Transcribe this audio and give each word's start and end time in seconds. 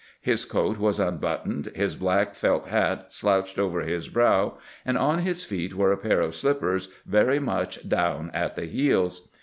His 0.21 0.45
coat 0.45 0.79
was 0.79 0.99
unbuttoned, 0.99 1.67
his 1.75 1.95
black 1.95 2.33
felt 2.33 2.65
hat 2.69 3.13
slouched 3.13 3.59
over 3.59 3.81
his 3.81 4.07
brow, 4.09 4.57
and 4.83 4.97
on 4.97 5.19
his 5.19 5.45
feet 5.45 5.75
were 5.75 5.91
a 5.91 5.97
pair 5.97 6.21
of 6.21 6.33
slippers 6.33 6.89
very 7.05 7.37
much 7.37 7.87
down 7.87 8.31
at 8.33 8.55
the 8.55 8.65
heels. 8.65 9.29